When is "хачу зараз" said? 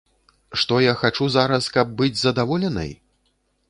1.03-1.71